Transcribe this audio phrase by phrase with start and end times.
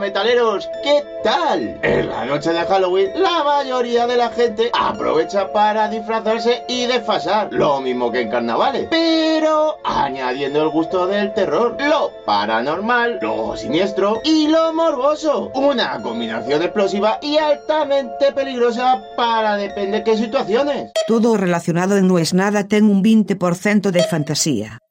[0.00, 1.78] metaleros, ¿qué tal?
[1.82, 7.52] En la noche de Halloween, la mayoría de la gente aprovecha para disfrazarse y desfasar,
[7.52, 14.20] lo mismo que en carnavales, pero añadiendo el gusto del terror, lo paranormal, lo siniestro
[14.24, 15.50] y lo morboso.
[15.54, 20.92] Una combinación explosiva y altamente peligrosa para depende qué situaciones.
[21.06, 24.82] Todo relacionado en No es nada ten un 20% de fantasía.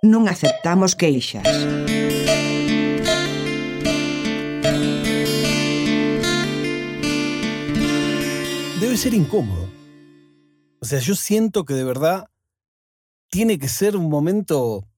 [0.00, 1.44] Non aceptamos queixas.
[8.96, 9.68] Ser incómodo.
[10.80, 12.30] O sea, yo siento que de verdad
[13.28, 14.88] tiene que ser un momento...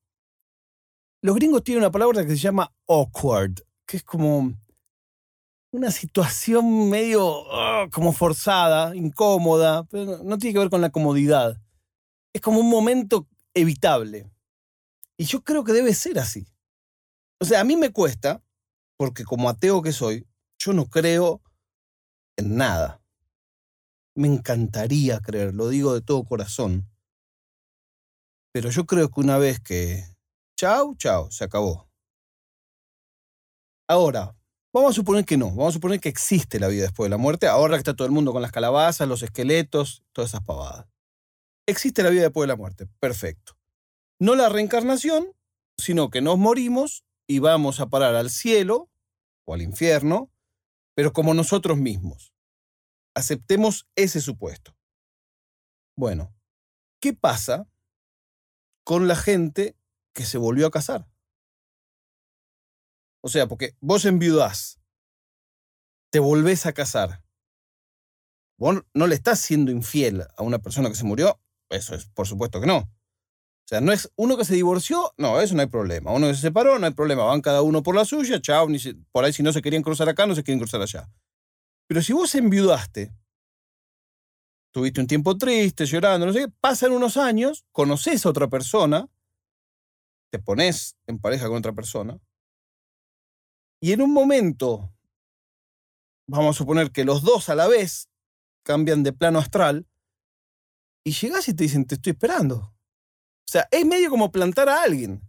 [1.21, 4.55] Los gringos tienen una palabra que se llama awkward, que es como
[5.73, 11.61] una situación medio ah, como forzada, incómoda, pero no tiene que ver con la comodidad.
[12.33, 14.31] Es como un momento evitable.
[15.17, 16.47] Y yo creo que debe ser así.
[17.41, 18.41] O sea, a mí me cuesta,
[18.97, 20.25] porque como ateo que soy,
[20.57, 21.43] yo no creo
[22.37, 23.03] en nada.
[24.19, 26.91] Me encantaría creer, lo digo de todo corazón.
[28.53, 30.03] Pero yo creo que una vez que...
[30.57, 31.89] Chao, chao, se acabó.
[33.87, 34.35] Ahora,
[34.73, 37.17] vamos a suponer que no, vamos a suponer que existe la vida después de la
[37.17, 40.89] muerte, ahora que está todo el mundo con las calabazas, los esqueletos, todas esas pavadas.
[41.65, 43.57] Existe la vida después de la muerte, perfecto.
[44.19, 45.29] No la reencarnación,
[45.77, 48.91] sino que nos morimos y vamos a parar al cielo
[49.45, 50.29] o al infierno,
[50.97, 52.33] pero como nosotros mismos.
[53.19, 54.77] Aceptemos ese supuesto.
[55.97, 56.33] Bueno,
[57.01, 57.69] ¿qué pasa
[58.85, 59.77] con la gente
[60.15, 61.11] que se volvió a casar?
[63.21, 64.79] O sea, porque vos enviudás,
[66.13, 67.25] te volvés a casar.
[68.57, 72.29] Vos no le estás siendo infiel a una persona que se murió, eso es, por
[72.29, 72.79] supuesto que no.
[72.79, 76.13] O sea, no es uno que se divorció, no, eso no hay problema.
[76.13, 77.25] Uno que se separó, no hay problema.
[77.25, 78.69] Van cada uno por la suya, chao,
[79.11, 81.11] por ahí si no se querían cruzar acá, no se quieren cruzar allá.
[81.89, 83.13] Pero si vos enviudaste,
[84.73, 89.09] tuviste un tiempo triste, llorando, no sé qué, pasan unos años, conoces a otra persona,
[90.31, 92.21] te pones en pareja con otra persona,
[93.81, 94.93] y en un momento,
[96.29, 98.11] vamos a suponer que los dos a la vez
[98.63, 99.87] cambian de plano astral,
[101.05, 102.57] y llegás y te dicen, te estoy esperando.
[102.57, 105.23] O sea, es medio como plantar a alguien.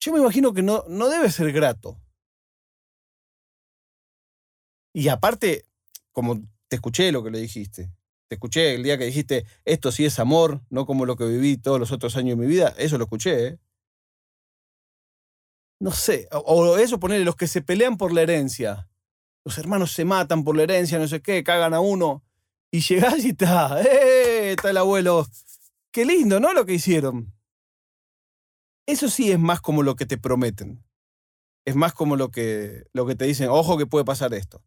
[0.00, 1.98] Yo me imagino que no, no debe ser grato.
[4.96, 5.66] Y aparte,
[6.10, 7.90] como te escuché lo que le dijiste,
[8.28, 11.58] te escuché el día que dijiste, esto sí es amor, no como lo que viví
[11.58, 13.58] todos los otros años de mi vida, eso lo escuché, ¿eh?
[15.78, 18.88] No sé, o, o eso ponerle los que se pelean por la herencia.
[19.44, 22.24] Los hermanos se matan por la herencia, no sé qué, cagan a uno.
[22.70, 24.52] Y llegás y está, ¡eh!
[24.52, 25.26] Está el abuelo.
[25.90, 26.54] Qué lindo, ¿no?
[26.54, 27.34] Lo que hicieron.
[28.86, 30.82] Eso sí es más como lo que te prometen.
[31.66, 34.62] Es más como lo que, lo que te dicen, ojo que puede pasar esto.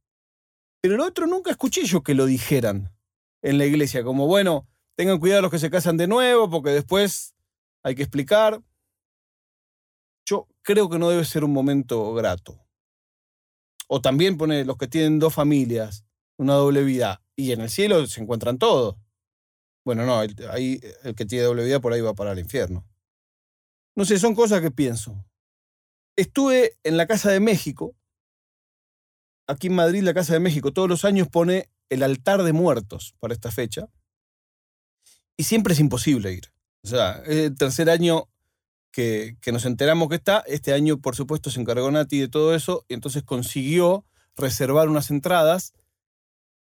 [0.81, 2.93] Pero el otro nunca escuché yo que lo dijeran
[3.41, 7.35] en la iglesia, como bueno, tengan cuidado los que se casan de nuevo, porque después
[7.83, 8.61] hay que explicar.
[10.25, 12.59] Yo creo que no debe ser un momento grato.
[13.87, 16.05] O también pone los que tienen dos familias,
[16.37, 18.95] una doble vida, y en el cielo se encuentran todos.
[19.83, 20.19] Bueno, no,
[20.51, 22.85] ahí el que tiene doble vida por ahí va para el infierno.
[23.95, 25.25] No sé, son cosas que pienso.
[26.15, 27.95] Estuve en la Casa de México,
[29.49, 33.15] aquí en Madrid, la Casa de México, todos los años pone el altar de muertos
[33.19, 33.89] para esta fecha.
[35.35, 36.51] Y siempre es imposible ir.
[36.83, 38.29] O sea, es el tercer año
[38.91, 40.43] que, que, nos enteramos que está.
[40.45, 44.05] Este año, por supuesto, se encargó Nati de todo eso y entonces consiguió
[44.35, 45.73] reservar unas entradas.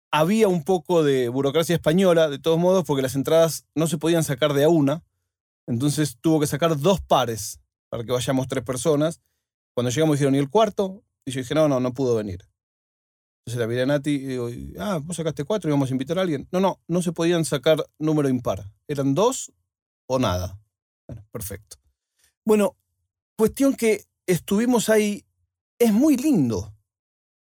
[0.09, 4.23] Había un poco de burocracia española, de todos modos, porque las entradas no se podían
[4.23, 5.03] sacar de a una.
[5.67, 7.59] Entonces tuvo que sacar dos pares
[7.89, 9.21] para que vayamos tres personas.
[9.73, 11.03] Cuando llegamos dijeron, ¿y el cuarto?
[11.25, 12.47] Y yo dije, no, no, no pudo venir.
[13.47, 16.19] Entonces la miré a Nati y digo, ah, vos sacaste cuatro y vamos a invitar
[16.19, 16.49] a alguien.
[16.51, 18.69] No, no, no se podían sacar número impar.
[18.89, 19.53] Eran dos
[20.05, 20.59] o nada.
[21.07, 21.77] Bueno, perfecto.
[22.43, 22.75] Bueno,
[23.37, 25.23] cuestión que estuvimos ahí,
[25.79, 26.75] es muy lindo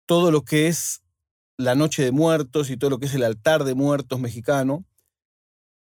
[0.04, 1.00] todo lo que es
[1.56, 4.84] la Noche de Muertos y todo lo que es el altar de muertos mexicano.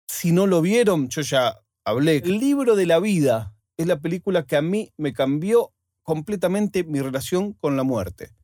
[0.09, 2.19] Si no lo vieron, yo ya hablé.
[2.19, 5.73] El libro de la vida es la película que a mí me cambió
[6.03, 8.37] completamente mi relación con la muerte.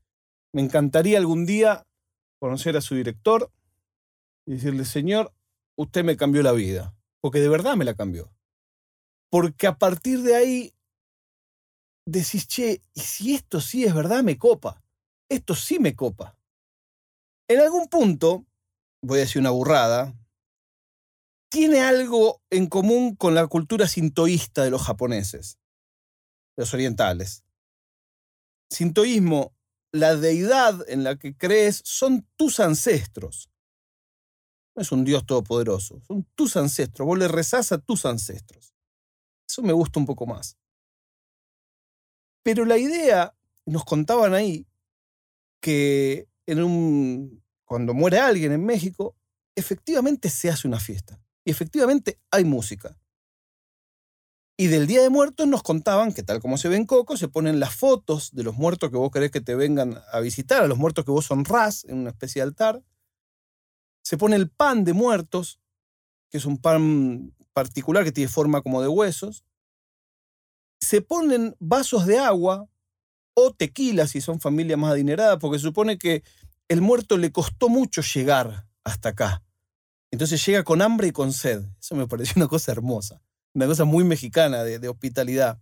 [0.52, 1.86] Me encantaría algún día
[2.40, 3.50] conocer a su director
[4.46, 5.32] y decirle, Señor,
[5.78, 8.32] usted me cambió la vida, porque de verdad me la cambió.
[9.30, 10.74] Porque a partir de ahí
[12.06, 14.82] decís, che, y si esto sí es verdad, me copa.
[15.30, 16.36] Esto sí me copa.
[17.48, 18.44] En algún punto,
[19.02, 20.14] voy a decir una burrada,
[21.50, 25.58] tiene algo en común con la cultura sintoísta de los japoneses,
[26.56, 27.44] de los orientales.
[28.70, 29.54] sintoísmo,
[29.92, 33.50] la deidad en la que crees son tus ancestros.
[34.74, 37.06] No es un Dios todopoderoso, son tus ancestros.
[37.06, 38.74] Vos le rezás a tus ancestros.
[39.46, 40.56] Eso me gusta un poco más.
[42.42, 43.36] Pero la idea,
[43.66, 44.66] nos contaban ahí,
[45.60, 49.14] que en un, cuando muere alguien en México,
[49.54, 51.22] efectivamente se hace una fiesta.
[51.44, 52.98] Y efectivamente hay música.
[54.62, 57.26] Y del Día de Muertos nos contaban que tal como se ve en Coco, se
[57.26, 60.68] ponen las fotos de los muertos que vos querés que te vengan a visitar, a
[60.68, 62.80] los muertos que vos honrás en una especie de altar.
[64.04, 65.58] Se pone el pan de muertos,
[66.30, 69.44] que es un pan particular que tiene forma como de huesos.
[70.80, 72.68] Se ponen vasos de agua
[73.34, 76.22] o tequila si son familias más adineradas, porque se supone que
[76.68, 79.42] el muerto le costó mucho llegar hasta acá.
[80.12, 81.64] Entonces llega con hambre y con sed.
[81.80, 83.20] Eso me pareció una cosa hermosa,
[83.54, 85.60] una cosa muy mexicana de, hospitalidad.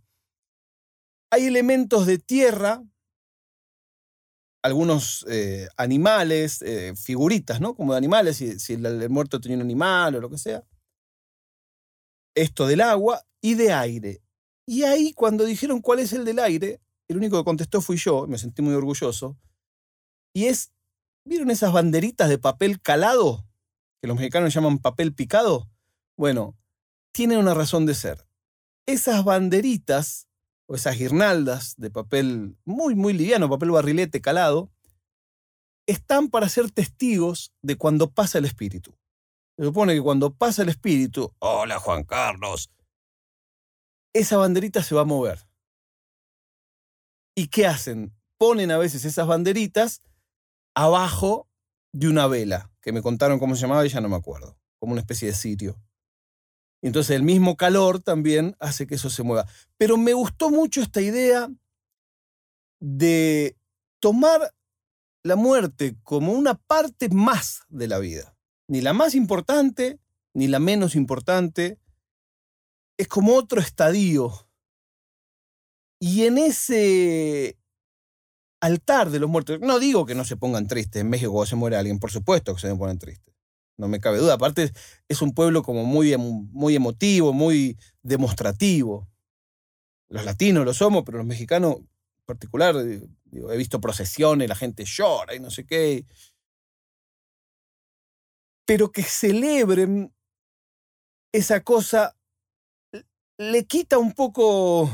[1.30, 2.82] Hay elementos de tierra,
[4.62, 7.74] algunos eh, animales, eh, figuritas, ¿no?
[7.74, 10.64] Como de animales, si, si el, muerto tenía un animal o lo que sea.
[12.34, 14.22] Esto del agua y de aire.
[14.66, 18.26] Y ahí, cuando dijeron cuál es el del aire, el único que contestó fui yo,
[18.28, 19.36] me sentí muy orgulloso.
[20.32, 20.72] Y es,
[21.24, 23.44] ¿vieron esas banderitas de papel calado?
[24.00, 25.68] Que los mexicanos llaman papel picado.
[26.16, 26.56] Bueno,
[27.12, 28.26] tienen una razón de ser.
[28.86, 30.28] Esas banderitas
[30.66, 34.70] o esas guirnaldas de papel muy, muy liviano, papel barrilete calado,
[35.86, 38.96] están para ser testigos de cuando pasa el espíritu.
[39.58, 42.70] Se supone que cuando pasa el espíritu, hola Juan Carlos,
[44.14, 45.46] esa banderita se va a mover.
[47.36, 48.14] ¿Y qué hacen?
[48.38, 50.02] Ponen a veces esas banderitas
[50.74, 51.48] abajo
[51.92, 54.92] de una vela, que me contaron cómo se llamaba y ya no me acuerdo, como
[54.92, 55.76] una especie de sitio.
[56.82, 59.46] Entonces el mismo calor también hace que eso se mueva.
[59.76, 61.50] Pero me gustó mucho esta idea
[62.80, 63.56] de
[64.00, 64.54] tomar
[65.22, 68.34] la muerte como una parte más de la vida.
[68.68, 69.98] Ni la más importante,
[70.32, 71.78] ni la menos importante.
[72.96, 74.48] Es como otro estadio.
[76.00, 77.58] Y en ese
[78.62, 81.02] altar de los muertos, no digo que no se pongan tristes.
[81.02, 83.29] En México cuando se muere alguien, por supuesto que se me ponen tristes
[83.80, 84.34] no me cabe duda.
[84.34, 84.72] Aparte,
[85.08, 89.08] es un pueblo como muy, muy emotivo, muy demostrativo.
[90.08, 94.84] Los latinos lo somos, pero los mexicanos en particular, eh, he visto procesiones, la gente
[94.84, 96.04] llora y no sé qué.
[98.66, 100.14] Pero que celebren
[101.32, 102.16] esa cosa
[103.38, 104.90] le quita un poco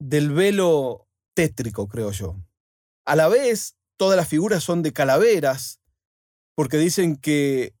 [0.00, 2.36] del velo tétrico, creo yo.
[3.06, 5.79] A la vez, todas las figuras son de calaveras,
[6.60, 7.74] porque dicen que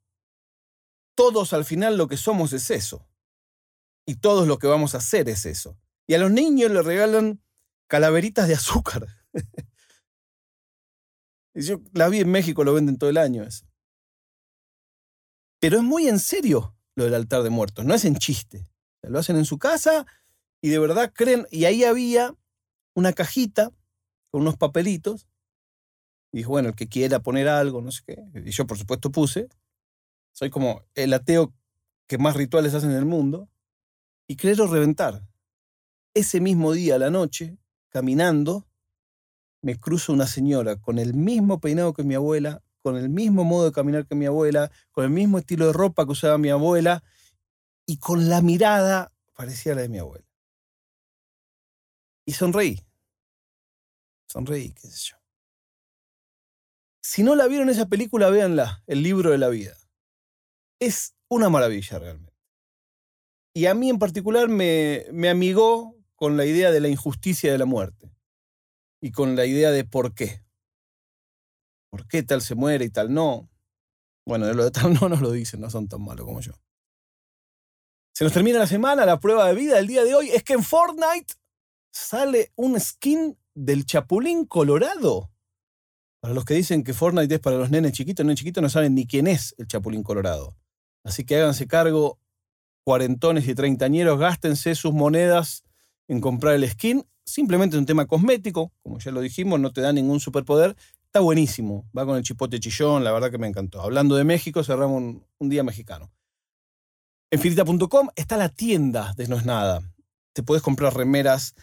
[1.14, 3.06] todos al final lo que somos es eso.
[4.06, 5.78] Y todos lo que vamos a hacer es eso.
[6.06, 7.42] Y a los niños les regalan
[7.88, 9.06] calaveritas de azúcar.
[11.54, 13.66] y yo la vi en México, lo venden todo el año eso.
[15.58, 18.66] Pero es muy en serio lo del altar de muertos, no es en chiste.
[19.02, 20.06] Lo hacen en su casa
[20.62, 21.46] y de verdad creen.
[21.50, 22.34] Y ahí había
[22.94, 23.74] una cajita
[24.30, 25.26] con unos papelitos
[26.32, 28.22] y dijo, bueno, el que quiera poner algo, no sé qué.
[28.34, 29.48] Y yo, por supuesto, puse.
[30.32, 31.52] Soy como el ateo
[32.06, 33.48] que más rituales hacen en el mundo.
[34.28, 35.26] Y quiero reventar.
[36.14, 37.56] Ese mismo día, a la noche,
[37.88, 38.66] caminando,
[39.62, 43.66] me cruzo una señora con el mismo peinado que mi abuela, con el mismo modo
[43.66, 47.02] de caminar que mi abuela, con el mismo estilo de ropa que usaba mi abuela
[47.86, 50.26] y con la mirada parecía la de mi abuela.
[52.24, 52.80] Y sonreí.
[54.26, 55.19] Sonreí, qué sé yo.
[57.12, 59.76] Si no la vieron esa película, véanla, El libro de la vida.
[60.78, 62.32] Es una maravilla realmente.
[63.52, 67.58] Y a mí en particular me, me amigó con la idea de la injusticia de
[67.58, 68.14] la muerte
[69.02, 70.44] y con la idea de por qué.
[71.90, 73.50] ¿Por qué tal se muere y tal no?
[74.24, 76.52] Bueno, de lo de tal no nos lo dicen, no son tan malos como yo.
[78.14, 80.52] Se nos termina la semana, la prueba de vida del día de hoy es que
[80.52, 81.34] en Fortnite
[81.92, 85.29] sale un skin del Chapulín Colorado.
[86.20, 88.94] Para los que dicen que Fortnite es para los nenes chiquitos, nenes chiquitos no saben
[88.94, 90.54] ni quién es el Chapulín Colorado.
[91.02, 92.18] Así que háganse cargo,
[92.84, 95.64] cuarentones y treintañeros, gástense sus monedas
[96.08, 97.06] en comprar el skin.
[97.24, 100.76] Simplemente es un tema cosmético, como ya lo dijimos, no te da ningún superpoder.
[101.06, 103.80] Está buenísimo, va con el chipote chillón, la verdad que me encantó.
[103.80, 106.12] Hablando de México, cerramos un, un día mexicano.
[107.30, 109.80] En filita.com está la tienda de No es Nada.
[110.32, 111.54] Te puedes comprar remeras,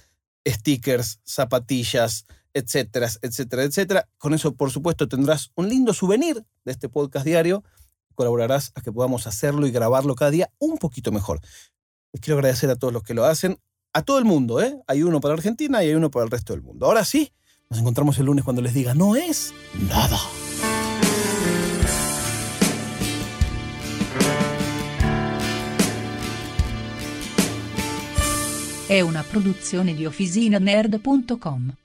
[0.48, 2.26] stickers, zapatillas,
[2.58, 4.10] etcétera, etcétera, etcétera.
[4.18, 7.64] Con eso, por supuesto, tendrás un lindo souvenir de este podcast diario.
[8.16, 11.40] Colaborarás a que podamos hacerlo y grabarlo cada día un poquito mejor.
[12.12, 13.60] Les quiero agradecer a todos los que lo hacen,
[13.94, 14.80] a todo el mundo, ¿eh?
[14.88, 16.88] Hay uno para Argentina y hay uno para el resto del mundo.
[16.88, 17.32] Ahora sí,
[17.70, 19.54] nos encontramos el lunes cuando les diga, no es
[19.88, 20.20] nada.
[28.88, 31.76] È una produzione di OfficinaNerd.com.